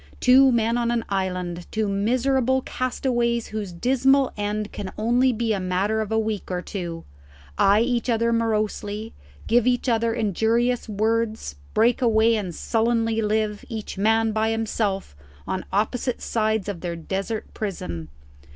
[0.19, 5.59] Two men on an island, two miserable castaways whose dismal end can only be a
[5.59, 7.03] matter of a week or two,
[7.55, 9.13] eye each other morosely,
[9.45, 15.65] give each other injurious words, break away and sullenly live, each man by himself, on
[15.71, 18.09] opposite sides of their desert prison.